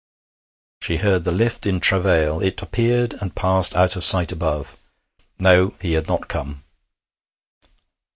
She 0.81 0.97
heard 0.97 1.25
the 1.25 1.31
lift 1.31 1.67
in 1.67 1.79
travail. 1.79 2.41
It 2.41 2.63
appeared 2.63 3.13
and 3.21 3.35
passed 3.35 3.75
out 3.75 3.95
of 3.95 4.03
sight 4.03 4.31
above. 4.31 4.75
No, 5.37 5.75
he 5.79 5.93
had 5.93 6.07
not 6.07 6.27
come! 6.27 6.63